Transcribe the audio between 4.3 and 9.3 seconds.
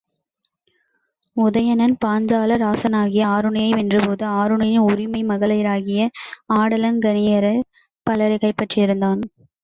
ஆருணியின் உரிமை மகளிராகிய ஆடலங் கணிகையர் பலரைக் கைப்பற்றியிருந்தான்.